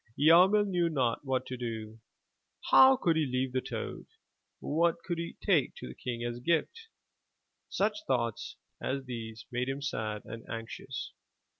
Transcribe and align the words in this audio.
Yarmil 0.17 0.65
knew 0.65 0.89
not 0.89 1.23
what 1.23 1.45
to 1.45 1.55
do. 1.55 1.99
How 2.71 2.97
could 2.97 3.15
he 3.15 3.27
leave 3.27 3.53
the 3.53 3.61
toad? 3.61 4.07
What 4.59 4.95
could 5.03 5.19
he 5.19 5.37
take 5.45 5.75
to 5.75 5.87
the 5.87 5.93
King 5.93 6.23
as 6.23 6.37
a 6.37 6.41
gift? 6.41 6.87
Such 7.69 8.03
thoughts 8.07 8.55
as 8.81 9.05
these 9.05 9.45
made 9.51 9.69
him 9.69 9.83
sad 9.83 10.23
and 10.25 10.43
anxious. 10.49 11.13